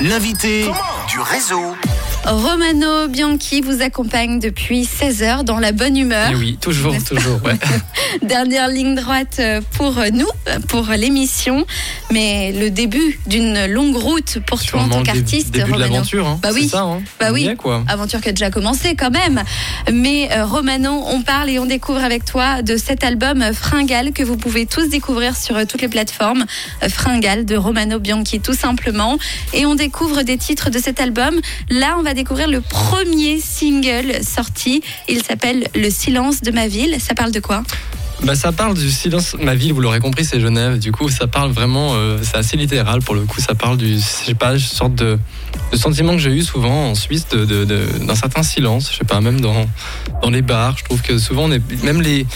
L'invité 0.00 0.70
du 1.08 1.18
réseau. 1.18 1.74
Romano 2.24 3.08
Bianchi 3.08 3.60
vous 3.60 3.82
accompagne 3.82 4.38
depuis 4.38 4.84
16 4.84 5.22
heures 5.22 5.44
dans 5.44 5.58
la 5.58 5.72
bonne 5.72 5.96
humeur. 5.96 6.30
Et 6.30 6.32
Eh 6.32 6.36
oui, 6.36 6.58
toujours, 6.60 6.94
toujours. 7.02 7.42
Ouais. 7.44 7.54
Dernière 8.22 8.68
ligne 8.68 8.94
droite 8.94 9.36
euh, 9.38 9.60
pour 9.76 9.94
nous, 10.12 10.26
pour 10.68 10.86
l'émission, 10.88 11.66
mais 12.10 12.52
le 12.52 12.70
début 12.70 13.18
d'une 13.26 13.66
longue 13.66 13.96
route 13.96 14.38
pour 14.46 14.62
toi 14.64 14.80
en 14.82 14.88
tant 14.88 15.02
qu'artiste, 15.02 15.50
début 15.50 15.66
de 15.70 15.72
Romano. 15.72 15.92
l'aventure. 15.92 16.26
Hein. 16.26 16.38
Bah 16.42 16.48
C'est 16.52 16.54
oui. 16.60 16.68
ça, 16.68 16.82
hein. 16.82 17.02
Bah 17.20 17.30
oui. 17.32 17.48
quoi. 17.56 17.84
Aventure 17.88 18.20
qui 18.20 18.28
a 18.28 18.32
déjà 18.32 18.50
commencé 18.50 18.94
quand 18.94 19.10
même. 19.10 19.42
Mais 19.92 20.28
euh, 20.32 20.44
Romano, 20.44 21.04
on 21.08 21.22
parle 21.22 21.50
et 21.50 21.58
on 21.58 21.66
découvre 21.66 22.02
avec 22.02 22.24
toi 22.24 22.62
de 22.62 22.76
cet 22.76 23.04
album 23.04 23.42
Fringale 23.52 24.12
que 24.12 24.22
vous 24.22 24.36
pouvez 24.36 24.66
tous 24.66 24.88
découvrir 24.88 25.36
sur 25.36 25.66
toutes 25.66 25.82
les 25.82 25.88
plateformes. 25.88 26.44
Fringale 26.88 27.44
de 27.44 27.56
Romano 27.56 27.98
Bianchi 27.98 28.40
tout 28.40 28.54
simplement. 28.54 29.18
Et 29.52 29.66
on 29.66 29.74
découvre 29.74 30.22
des 30.22 30.36
titres 30.38 30.70
de 30.70 30.78
cet 30.78 31.00
album. 31.00 31.40
Là, 31.70 31.96
on 31.98 32.02
va 32.02 32.14
découvrir 32.14 32.48
le 32.48 32.60
premier 32.60 33.40
single 33.40 34.22
sorti. 34.24 34.82
Il 35.08 35.22
s'appelle 35.22 35.68
Le 35.74 35.90
silence 35.90 36.40
de 36.42 36.50
ma 36.50 36.66
ville. 36.68 36.96
Ça 37.00 37.14
parle 37.14 37.32
de 37.32 37.40
quoi? 37.40 37.62
Bah, 38.22 38.34
ça 38.34 38.50
parle 38.50 38.74
du 38.74 38.90
silence. 38.90 39.36
Ma 39.40 39.54
ville, 39.54 39.72
vous 39.72 39.80
l'aurez 39.80 40.00
compris, 40.00 40.24
c'est 40.24 40.40
Genève. 40.40 40.78
Du 40.78 40.90
coup, 40.90 41.08
ça 41.10 41.26
parle 41.26 41.50
vraiment. 41.52 41.92
euh, 41.94 42.18
c'est 42.22 42.36
assez 42.36 42.56
littéral 42.56 43.00
pour 43.02 43.14
le 43.14 43.22
coup. 43.22 43.40
Ça 43.40 43.54
parle 43.54 43.76
du. 43.76 43.94
Je 43.96 44.00
sais 44.00 44.34
pas, 44.34 44.54
une 44.54 44.58
sorte 44.58 44.94
de, 44.94 45.18
de 45.72 45.76
sentiment 45.76 46.12
que 46.12 46.18
j'ai 46.18 46.30
eu 46.32 46.42
souvent 46.42 46.90
en 46.90 46.94
Suisse 46.94 47.28
de- 47.28 47.44
de- 47.44 47.64
de- 47.64 47.86
d'un 48.06 48.14
certain 48.14 48.42
silence. 48.42 48.90
Je 48.92 48.98
sais 48.98 49.04
pas, 49.04 49.20
même 49.20 49.40
dans, 49.40 49.66
dans 50.22 50.30
les 50.30 50.42
bars. 50.42 50.76
Je 50.78 50.84
trouve 50.84 51.02
que 51.02 51.18
souvent, 51.18 51.44
on 51.44 51.52
est, 51.52 51.82
même 51.84 52.00
les. 52.00 52.26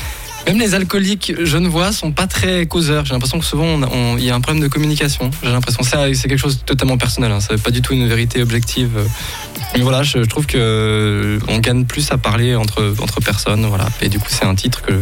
Même 0.46 0.58
les 0.58 0.74
alcooliques 0.74 1.34
genevois 1.44 1.92
sont 1.92 2.12
pas 2.12 2.26
très 2.26 2.64
causeurs. 2.64 3.04
J'ai 3.04 3.12
l'impression 3.12 3.38
que 3.38 3.44
souvent 3.44 3.78
il 4.16 4.24
y 4.24 4.30
a 4.30 4.34
un 4.34 4.40
problème 4.40 4.62
de 4.62 4.68
communication. 4.68 5.30
J'ai 5.42 5.50
l'impression 5.50 5.82
c'est 5.82 6.14
c'est 6.14 6.28
quelque 6.28 6.38
chose 6.38 6.56
de 6.60 6.64
totalement 6.64 6.96
personnel. 6.96 7.30
Hein. 7.30 7.40
C'est 7.40 7.62
pas 7.62 7.70
du 7.70 7.82
tout 7.82 7.92
une 7.92 8.08
vérité 8.08 8.40
objective. 8.40 8.88
Mais 9.76 9.82
voilà, 9.82 10.02
je, 10.02 10.16
je 10.22 10.24
trouve 10.24 10.46
que 10.46 10.56
euh, 10.58 11.38
on 11.48 11.58
gagne 11.58 11.84
plus 11.84 12.10
à 12.10 12.16
parler 12.16 12.56
entre 12.56 12.94
entre 13.02 13.20
personnes. 13.20 13.66
Voilà. 13.66 13.86
Et 14.00 14.08
du 14.08 14.18
coup, 14.18 14.28
c'est 14.30 14.46
un 14.46 14.54
titre 14.54 14.80
que 14.80 14.94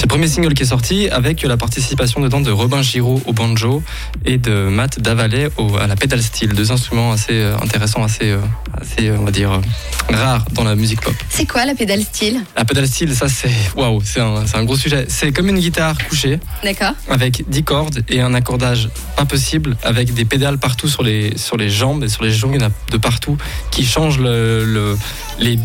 c'est 0.00 0.06
le 0.06 0.08
premier 0.08 0.28
single 0.28 0.54
qui 0.54 0.62
est 0.62 0.66
sorti 0.66 1.10
avec 1.10 1.42
la 1.42 1.58
participation 1.58 2.22
dedans 2.22 2.40
de 2.40 2.50
Robin 2.50 2.80
Giraud 2.80 3.20
au 3.26 3.34
banjo 3.34 3.82
et 4.24 4.38
de 4.38 4.68
Matt 4.70 4.98
Davalet 4.98 5.50
au, 5.58 5.76
à 5.76 5.86
la 5.86 5.94
pédale 5.94 6.22
steel. 6.22 6.54
Deux 6.54 6.72
instruments 6.72 7.12
assez 7.12 7.34
euh, 7.34 7.54
intéressants, 7.60 8.02
assez, 8.02 8.30
euh, 8.30 8.38
assez 8.80 9.08
euh, 9.10 9.16
on 9.20 9.24
va 9.26 9.30
dire, 9.30 9.60
rares 10.08 10.46
dans 10.52 10.64
la 10.64 10.74
musique 10.74 11.02
pop. 11.02 11.12
C'est 11.28 11.44
quoi 11.44 11.66
la 11.66 11.74
pédale 11.74 12.00
style? 12.02 12.40
La 12.56 12.64
pédale 12.64 12.88
steel, 12.88 13.14
ça 13.14 13.28
c'est 13.28 13.50
waouh, 13.76 14.00
c'est 14.02 14.20
un, 14.20 14.42
un 14.54 14.64
gros 14.64 14.74
sujet. 14.76 15.04
C'est 15.10 15.32
comme 15.32 15.50
une 15.50 15.58
guitare 15.58 15.94
couchée 16.08 16.40
D'accord 16.64 16.92
avec 17.10 17.46
10 17.50 17.62
cordes 17.64 18.02
et 18.08 18.22
un 18.22 18.32
accordage 18.32 18.88
impossible 19.18 19.76
avec 19.82 20.14
des 20.14 20.24
pédales 20.24 20.56
partout 20.56 20.88
sur 20.88 21.02
les, 21.02 21.36
sur 21.36 21.58
les 21.58 21.68
jambes 21.68 22.04
et 22.04 22.08
sur 22.08 22.24
les 22.24 22.30
genoux, 22.30 22.52
il 22.54 22.62
y 22.62 22.64
en 22.64 22.68
a 22.68 22.72
de 22.90 22.96
partout 22.96 23.36
qui 23.70 23.84
changent 23.84 24.18
le, 24.18 24.64
le- 24.64 24.96
les, 25.40 25.58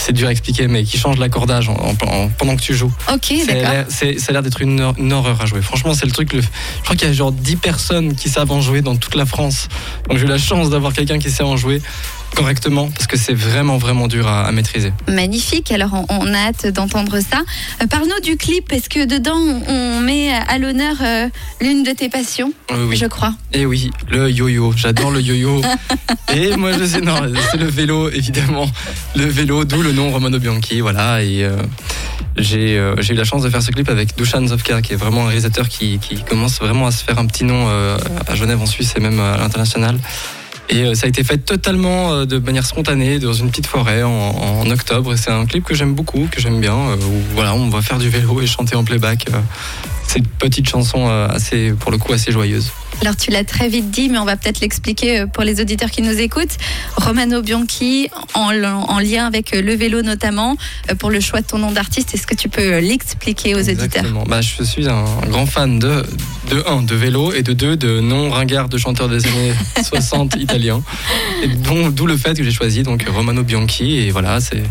c'est 0.00 0.12
dur 0.12 0.28
à 0.28 0.30
expliquer, 0.30 0.68
mais 0.68 0.84
qui 0.84 0.96
changent 0.96 1.18
l'accordage 1.18 1.68
en- 1.68 1.74
en- 1.74 2.06
en- 2.06 2.28
pendant 2.28 2.54
que 2.54 2.62
tu 2.62 2.74
joues. 2.74 2.92
Ok, 3.12 3.32
d'accord. 3.48 3.79
Ça 3.88 4.06
a 4.06 4.32
l'air 4.32 4.42
d'être 4.42 4.62
une 4.62 5.12
horreur 5.12 5.40
à 5.40 5.46
jouer. 5.46 5.62
Franchement, 5.62 5.94
c'est 5.94 6.06
le 6.06 6.12
truc. 6.12 6.32
Le, 6.32 6.40
je 6.40 6.48
crois 6.84 6.96
qu'il 6.96 7.08
y 7.08 7.10
a 7.10 7.14
genre 7.14 7.32
10 7.32 7.56
personnes 7.56 8.14
qui 8.14 8.28
savent 8.28 8.50
en 8.50 8.60
jouer 8.60 8.82
dans 8.82 8.96
toute 8.96 9.14
la 9.14 9.26
France. 9.26 9.68
Donc 10.08 10.18
j'ai 10.18 10.24
eu 10.24 10.28
la 10.28 10.38
chance 10.38 10.70
d'avoir 10.70 10.92
quelqu'un 10.92 11.18
qui 11.18 11.30
sait 11.30 11.42
en 11.42 11.56
jouer 11.56 11.80
correctement 12.34 12.88
parce 12.90 13.06
que 13.06 13.16
c'est 13.16 13.34
vraiment, 13.34 13.78
vraiment 13.78 14.08
dur 14.08 14.26
à, 14.26 14.46
à 14.46 14.52
maîtriser. 14.52 14.92
Magnifique, 15.08 15.72
alors 15.72 15.90
on, 15.94 16.06
on 16.08 16.34
a 16.34 16.38
hâte 16.38 16.66
d'entendre 16.66 17.18
ça. 17.20 17.42
Euh, 17.82 17.86
Parle-nous 17.86 18.20
du 18.22 18.36
clip, 18.36 18.72
est-ce 18.72 18.88
que 18.88 19.04
dedans 19.06 19.38
on 19.68 20.00
met 20.00 20.30
à 20.32 20.58
l'honneur 20.58 20.96
euh, 21.02 21.28
l'une 21.60 21.82
de 21.82 21.92
tes 21.92 22.08
passions, 22.08 22.52
oui. 22.72 22.96
je 22.96 23.06
crois 23.06 23.34
Et 23.52 23.66
oui, 23.66 23.90
le 24.10 24.30
yo-yo. 24.30 24.72
J'adore 24.76 25.10
le 25.10 25.20
yo-yo. 25.20 25.60
et 26.34 26.56
moi, 26.56 26.72
je 26.72 26.84
sais, 26.84 27.00
non, 27.00 27.16
c'est 27.50 27.58
le 27.58 27.66
vélo, 27.66 28.10
évidemment. 28.10 28.70
Le 29.16 29.26
vélo, 29.26 29.64
d'où 29.64 29.82
le 29.82 29.92
nom 29.92 30.10
Romano 30.10 30.38
Bianchi. 30.38 30.80
Voilà. 30.80 31.22
Et 31.22 31.44
euh, 31.44 31.56
j'ai 32.36 32.76
eu 32.76 33.14
la 33.14 33.24
chance 33.24 33.42
de 33.42 33.50
faire 33.50 33.62
ce 33.62 33.70
clip 33.70 33.88
avec 33.88 34.16
Dusan 34.16 34.46
Zovka, 34.46 34.82
qui 34.82 34.92
est 34.92 34.96
vraiment 34.96 35.24
un 35.24 35.28
réalisateur 35.28 35.68
qui, 35.68 35.98
qui 35.98 36.22
commence 36.22 36.58
vraiment 36.58 36.86
à 36.86 36.90
se 36.90 37.04
faire 37.04 37.18
un 37.18 37.26
petit 37.26 37.44
nom 37.44 37.68
à 37.68 38.34
Genève, 38.34 38.60
en 38.60 38.66
Suisse 38.66 38.94
et 38.96 39.00
même 39.00 39.20
à 39.20 39.36
l'international. 39.36 39.98
Et 40.70 40.82
euh, 40.84 40.94
ça 40.94 41.06
a 41.06 41.08
été 41.08 41.24
fait 41.24 41.38
totalement 41.38 42.12
euh, 42.12 42.24
de 42.26 42.38
manière 42.38 42.64
spontanée 42.64 43.18
dans 43.18 43.32
une 43.32 43.50
petite 43.50 43.66
forêt 43.66 44.02
en, 44.02 44.10
en 44.10 44.70
octobre. 44.70 45.14
C'est 45.16 45.30
un 45.30 45.44
clip 45.46 45.64
que 45.64 45.74
j'aime 45.74 45.94
beaucoup, 45.94 46.28
que 46.30 46.40
j'aime 46.40 46.60
bien. 46.60 46.76
euh, 46.76 46.96
où 46.96 47.22
voilà, 47.34 47.54
on 47.54 47.68
va 47.68 47.82
faire 47.82 47.98
du 47.98 48.08
vélo 48.08 48.40
et 48.40 48.46
chanter 48.46 48.76
en 48.76 48.84
playback. 48.84 49.26
c'est 50.06 50.20
une 50.20 50.26
petite 50.26 50.68
chanson 50.68 51.08
assez, 51.08 51.72
pour 51.72 51.90
le 51.90 51.98
coup, 51.98 52.12
assez 52.12 52.30
joyeuse. 52.32 52.70
Alors 53.02 53.16
tu 53.16 53.30
l'as 53.30 53.44
très 53.44 53.68
vite 53.68 53.90
dit, 53.90 54.08
mais 54.10 54.18
on 54.18 54.24
va 54.24 54.36
peut-être 54.36 54.60
l'expliquer 54.60 55.24
pour 55.32 55.42
les 55.42 55.60
auditeurs 55.60 55.90
qui 55.90 56.02
nous 56.02 56.18
écoutent. 56.20 56.56
Romano 56.96 57.40
Bianchi, 57.42 58.10
en, 58.34 58.50
en 58.62 58.98
lien 58.98 59.26
avec 59.26 59.52
le 59.52 59.74
vélo 59.74 60.02
notamment, 60.02 60.56
pour 60.98 61.10
le 61.10 61.20
choix 61.20 61.40
de 61.40 61.46
ton 61.46 61.58
nom 61.58 61.72
d'artiste, 61.72 62.12
est-ce 62.14 62.26
que 62.26 62.34
tu 62.34 62.48
peux 62.48 62.78
l'expliquer 62.78 63.54
aux 63.54 63.58
auditeurs? 63.60 63.84
Exactement. 63.84 64.24
Bah, 64.24 64.40
je 64.42 64.62
suis 64.64 64.88
un 64.88 65.04
grand 65.28 65.46
fan 65.46 65.78
de, 65.78 66.04
de 66.50 66.62
un, 66.66 66.82
de 66.82 66.94
vélo 66.94 67.32
et 67.32 67.42
de 67.42 67.52
deux, 67.52 67.76
de 67.76 68.00
non 68.00 68.30
ringard 68.30 68.68
de 68.68 68.76
chanteurs 68.78 69.08
des 69.08 69.24
années 69.26 69.52
60 69.82 70.36
italiens. 70.36 70.82
Et 71.42 71.48
dont- 71.48 71.90
D'où 71.90 72.06
le 72.06 72.16
fait 72.16 72.34
que 72.36 72.42
j'ai 72.44 72.50
choisi 72.50 72.82
donc 72.82 73.04
Romano 73.08 73.42
Bianchi. 73.42 73.98
Et 73.98 74.10
voilà, 74.10 74.40
c'est, 74.40 74.62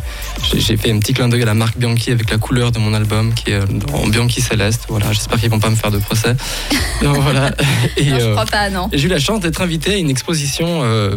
j'ai, 0.54 0.78
fait 0.78 0.92
un 0.92 1.00
petit 1.00 1.14
clin 1.14 1.30
d'œil 1.30 1.44
à 1.44 1.46
la 1.46 1.54
marque 1.54 1.78
Bianchi 1.78 2.12
avec 2.12 2.30
la 2.30 2.38
couleur 2.38 2.72
de 2.72 2.80
mon 2.80 2.94
album 2.94 3.34
qui 3.34 3.52
est 3.52 3.56
euh, 3.56 3.66
en 3.94 4.08
Bianchi 4.08 4.42
Céleste. 4.42 4.84
Voilà, 4.90 5.12
j'espère 5.14 5.40
qu'ils 5.40 5.50
vont 5.50 5.60
pas 5.60 5.70
me 5.70 5.76
faire 5.76 5.92
de 5.92 6.00
procès. 6.00 6.36
Donc, 7.02 7.18
voilà. 7.20 7.52
Et, 7.98 8.06
Non, 8.06 8.20
je 8.20 8.26
euh, 8.26 8.32
crois 8.34 8.46
pas, 8.46 8.70
non. 8.70 8.90
j'ai 8.94 9.06
eu 9.06 9.10
la 9.10 9.20
chance 9.20 9.40
d'être 9.40 9.62
invité 9.62 9.94
à 9.94 9.98
une 9.98 10.10
exposition 10.10 10.82
euh, 10.84 11.16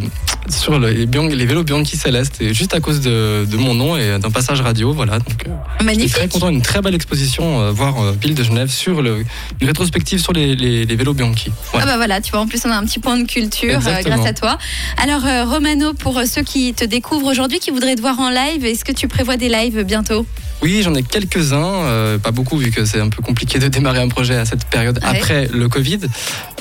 sur 0.48 0.78
le- 0.78 0.90
les, 0.90 1.46
vélos 1.46 1.62
Bianchi 1.64 1.96
Céleste, 1.96 2.40
et 2.40 2.52
juste 2.52 2.74
à 2.74 2.80
cause 2.80 3.00
de, 3.00 3.46
de 3.50 3.56
mon 3.56 3.74
nom 3.74 3.96
et 3.96 4.18
d'un 4.18 4.30
passage 4.30 4.60
radio. 4.60 4.92
Voilà, 4.92 5.18
donc 5.18 5.46
euh, 5.46 5.84
Magnifique. 5.84 6.12
très 6.12 6.28
content, 6.28 6.48
une 6.48 6.62
très 6.62 6.80
belle 6.82 6.94
exposition, 6.94 7.60
euh, 7.60 7.70
voir 7.70 8.00
euh, 8.02 8.12
Ville 8.20 8.34
de 8.34 8.42
Genève 8.42 8.70
sur 8.70 9.02
le, 9.02 9.24
une 9.60 9.66
rétrospective 9.66 10.20
sur 10.20 10.32
les, 10.32 10.54
les, 10.56 10.84
les 10.84 10.96
vélos 10.96 11.14
Bianchi. 11.14 11.50
Voilà. 11.70 11.86
Ah 11.86 11.90
bah 11.92 11.96
voilà, 11.96 12.20
tu 12.20 12.30
vois, 12.32 12.40
en 12.40 12.46
plus 12.46 12.62
on 12.66 12.70
a 12.70 12.76
un 12.76 12.84
petit 12.84 12.98
point 12.98 13.16
de 13.18 13.26
culture 13.26 13.70
euh, 13.74 13.76
Exactement. 13.76 14.16
grâce 14.16 14.28
à 14.28 14.32
toi. 14.34 14.58
Alors 15.02 15.24
euh, 15.26 15.44
Romano, 15.44 15.94
pour 15.94 16.18
euh, 16.18 16.24
ceux 16.26 16.42
qui 16.42 16.74
te 16.74 16.84
découvrent 16.84 17.30
aujourd'hui, 17.30 17.58
qui 17.58 17.70
voudraient 17.70 17.96
te 17.96 18.00
voir 18.00 18.18
en 18.20 18.30
live, 18.30 18.64
est-ce 18.64 18.84
que 18.84 18.92
tu 18.92 19.08
prévois 19.08 19.36
des 19.36 19.48
lives 19.48 19.82
bientôt? 19.84 20.26
Oui, 20.62 20.82
j'en 20.84 20.94
ai 20.94 21.02
quelques-uns, 21.02 21.64
euh, 21.86 22.18
pas 22.18 22.30
beaucoup 22.30 22.56
vu 22.56 22.70
que 22.70 22.84
c'est 22.84 23.00
un 23.00 23.08
peu 23.08 23.20
compliqué 23.20 23.58
de 23.58 23.66
démarrer 23.66 24.00
un 24.00 24.06
projet 24.08 24.36
à 24.36 24.44
cette 24.44 24.64
période 24.66 24.98
Ouais. 25.02 25.18
après 25.18 25.48
le 25.52 25.68
Covid. 25.68 26.00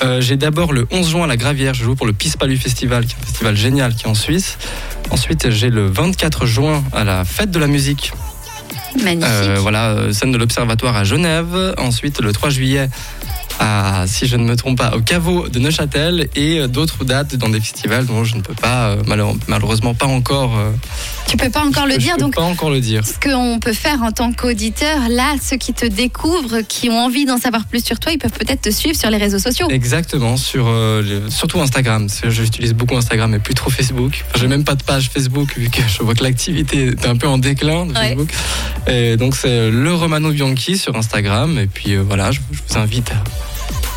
Euh, 0.04 0.22
j'ai 0.22 0.38
d'abord 0.38 0.74
le 0.74 0.88
11 0.90 1.08
juin 1.10 1.24
à 1.26 1.28
la 1.28 1.38
Gravière, 1.38 1.76
je 1.76 1.84
joue 1.84 1.96
pour 1.96 2.08
le 2.08 2.14
Pispalu 2.14 2.58
Festival, 2.58 3.06
qui 3.06 3.14
est 3.14 3.18
un 3.22 3.26
festival 3.28 3.56
génial 3.56 3.94
qui 3.94 4.06
est 4.06 4.10
en 4.10 4.16
Suisse. 4.16 4.58
Ensuite, 5.12 5.52
j'ai 5.52 5.70
le 5.70 5.86
24 5.88 6.46
juin 6.48 6.84
à 6.94 7.04
la 7.04 7.24
Fête 7.26 7.52
de 7.52 7.60
la 7.60 7.68
musique, 7.68 8.12
Magnifique. 9.04 9.24
euh, 9.32 9.58
voilà, 9.60 10.12
scène 10.14 10.32
de 10.32 10.38
l'Observatoire 10.40 10.96
à 10.96 11.04
Genève. 11.04 11.76
Ensuite, 11.78 12.22
le 12.22 12.32
3 12.34 12.50
juillet 12.50 12.90
à, 13.64 14.06
si 14.08 14.26
je 14.26 14.38
ne 14.38 14.44
me 14.44 14.56
trompe 14.56 14.80
pas, 14.80 14.96
au 14.96 15.02
caveau 15.02 15.48
de 15.48 15.60
Neuchâtel 15.60 16.28
et 16.36 16.60
euh, 16.60 16.68
d'autres 16.68 17.04
dates 17.06 17.36
dans 17.36 17.50
des 17.50 17.60
festivals 17.62 18.08
dont 18.08 18.24
je 18.24 18.36
ne 18.36 18.42
peux 18.42 18.56
pas, 18.56 18.90
euh, 18.90 19.04
malheure- 19.06 19.36
malheureusement 19.48 19.94
pas 19.94 20.08
encore. 20.08 20.58
euh, 20.58 20.72
tu 21.28 21.38
peux 21.38 21.50
pas 21.52 21.64
encore 21.64 21.86
le 21.86 21.98
dire, 21.98 22.18
donc 22.18 22.34
pas 22.36 22.42
encore 22.42 22.72
le 22.72 22.80
dire. 22.82 23.04
ce 23.06 23.20
qu'on 23.20 23.60
peut 23.60 23.74
faire 23.74 24.02
en 24.02 24.12
tant 24.12 24.34
qu'auditeur, 24.34 24.98
là, 25.10 25.36
ceux 25.42 25.58
qui 25.58 25.74
te 25.74 25.86
découvrent, 25.86 26.62
qui 26.68 26.90
ont 26.90 26.98
envie 26.98 27.26
d'en 27.26 27.38
savoir 27.38 27.66
plus 27.68 27.86
sur 27.86 28.00
toi, 28.00 28.12
ils 28.12 28.18
peuvent 28.18 28.32
peut-être 28.32 28.62
te 28.62 28.72
suivre 28.72 28.98
sur 28.98 29.10
les 29.12 29.18
réseaux 29.18 29.38
sociaux. 29.40 29.68
Exactement, 29.70 30.38
sur, 30.38 30.66
euh, 30.68 31.30
surtout 31.30 31.62
Instagram. 31.62 32.08
J'utilise 32.30 32.74
beaucoup 32.74 32.98
Instagram 32.98 33.34
et 33.36 33.40
plus 33.40 33.54
trop 33.54 33.70
Facebook. 33.70 34.24
Enfin, 34.30 34.40
J'ai 34.40 34.48
même 34.48 34.64
pas 34.64 34.76
de 34.76 34.84
page 34.84 35.10
Facebook 35.14 35.54
vu 35.56 35.70
que 35.70 35.82
je 35.88 36.02
vois 36.04 36.16
que 36.16 36.24
l'activité 36.24 36.88
est 36.88 37.06
un 37.06 37.16
peu 37.16 37.28
en 37.28 37.38
déclin 37.38 37.86
de 37.86 37.92
Ouais. 37.94 38.08
Facebook. 38.10 38.32
Et 38.88 39.18
donc 39.18 39.36
c'est 39.36 39.70
le 39.70 39.94
Romano 39.94 40.32
Bianchi 40.32 40.78
sur 40.80 40.96
Instagram. 40.96 41.60
Et 41.60 41.68
puis 41.68 41.94
euh, 41.94 42.02
voilà, 42.06 42.32
je, 42.32 42.40
je 42.52 42.58
vous 42.74 42.80
invite 42.80 43.12
à, 43.12 43.24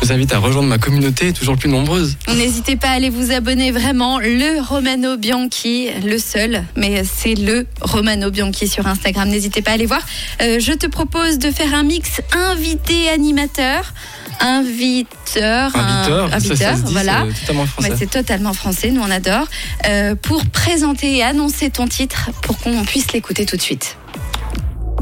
je 0.01 0.07
vous 0.07 0.13
invite 0.13 0.33
à 0.33 0.39
rejoindre 0.39 0.67
ma 0.67 0.77
communauté 0.77 1.33
toujours 1.33 1.57
plus 1.57 1.69
nombreuse. 1.69 2.15
N'hésitez 2.27 2.75
pas 2.75 2.89
à 2.89 2.91
aller 2.91 3.09
vous 3.09 3.31
abonner 3.31 3.71
vraiment. 3.71 4.19
Le 4.19 4.61
Romano 4.61 5.17
Bianchi, 5.17 5.89
le 6.03 6.17
seul, 6.19 6.63
mais 6.75 7.03
c'est 7.03 7.33
le 7.33 7.65
Romano 7.81 8.29
Bianchi 8.29 8.67
sur 8.67 8.85
Instagram. 8.87 9.29
N'hésitez 9.29 9.61
pas 9.61 9.71
à 9.71 9.73
aller 9.75 9.85
voir. 9.87 10.01
Euh, 10.41 10.59
je 10.59 10.73
te 10.73 10.85
propose 10.87 11.39
de 11.39 11.49
faire 11.49 11.73
un 11.73 11.83
mix 11.83 12.21
invité 12.33 13.09
animateur. 13.09 13.93
Inviteur, 14.41 15.71
un- 15.75 16.29
Inviteur, 16.33 16.57
ça, 16.57 16.75
ça 16.75 16.81
dit, 16.81 16.91
voilà. 16.91 17.23
c'est 17.33 17.39
totalement 17.45 17.65
français. 17.65 17.93
C'est 17.97 18.09
totalement 18.09 18.53
français, 18.53 18.91
nous 18.91 19.01
on 19.01 19.09
adore. 19.09 19.47
Euh, 19.87 20.15
pour 20.21 20.45
présenter 20.47 21.17
et 21.17 21.23
annoncer 21.23 21.69
ton 21.69 21.87
titre 21.87 22.29
pour 22.41 22.57
qu'on 22.59 22.83
puisse 22.83 23.11
l'écouter 23.13 23.45
tout 23.45 23.55
de 23.55 23.61
suite. 23.61 23.97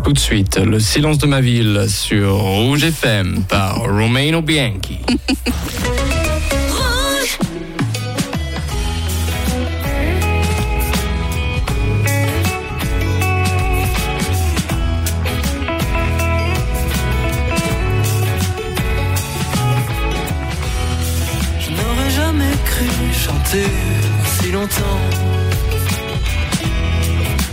Tout 0.04 0.12
de 0.12 0.20
suite, 0.20 0.58
le 0.58 0.80
silence 0.80 1.18
de 1.18 1.28
ma 1.28 1.40
ville 1.40 1.86
sur 1.88 2.36
Rouge 2.36 2.84
FM 2.84 3.44
par 3.48 3.78
Romano 3.84 4.42
Bianchi. 4.42 5.00
Je 21.60 21.70
n'aurais 21.72 22.12
jamais 22.16 22.52
cru 22.66 22.88
chanté 23.14 23.64
si 24.26 24.52
longtemps. 24.52 25.00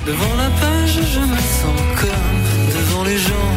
Devant 0.07 0.35
la 0.37 0.51
page, 0.61 0.99
je 1.15 1.21
me 1.21 1.37
sens 1.37 1.81
comme 2.01 2.30
devant 2.91 3.05
les 3.05 3.19
gens. 3.19 3.53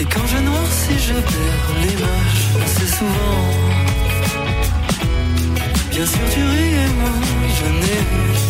Et 0.00 0.04
quand 0.04 0.26
je 0.26 0.38
noircis, 0.38 0.98
je 1.08 1.14
perds 1.14 1.70
l'image 1.82 2.42
assez 2.64 2.86
souvent. 2.86 3.44
Bien 5.90 6.06
sûr, 6.06 6.26
tu 6.34 6.40
ris 6.40 6.74
et 6.84 6.92
moi, 7.00 7.16
je 7.58 7.66
n'ai 7.80 8.00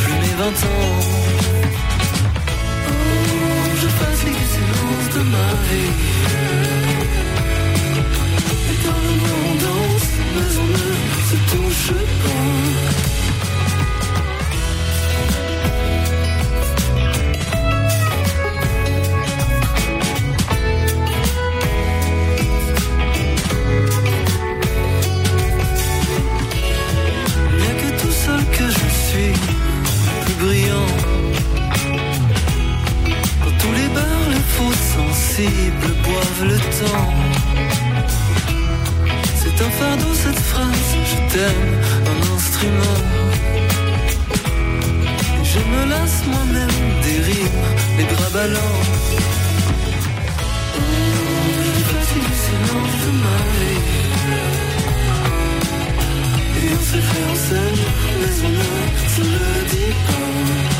plus 0.00 0.14
mes 0.22 0.34
20 0.38 0.46
ans. 0.46 0.98
Oh, 2.88 2.92
je 3.80 3.88
fatigue 4.00 4.38
le 4.42 4.48
silence 4.56 5.08
de 5.16 5.22
ma 5.34 5.48
vie. 5.68 6.11
Sensibles 35.32 35.94
boivent 36.04 36.44
le 36.44 36.58
temps. 36.58 37.12
C'est 39.40 39.56
un 39.64 39.70
fardeau 39.70 40.12
cette 40.14 40.38
phrase, 40.38 40.90
je 41.10 41.16
t'aime, 41.32 41.72
un 42.12 42.20
instrument. 42.36 43.00
Et 45.40 45.44
je 45.52 45.60
me 45.72 45.82
lasse 45.90 46.20
moi-même 46.26 46.80
des 47.04 47.18
rimes, 47.28 47.68
les 47.98 48.04
bras 48.04 48.30
ballants. 48.32 48.80
Et 56.58 56.68
on 56.74 56.84
s'est 56.90 57.06
fait 57.10 57.26
en 57.30 57.36
scène, 57.46 57.82
mais 58.20 58.34
on 58.44 58.50
ne 58.50 59.08
se 59.08 59.22
le 59.22 60.71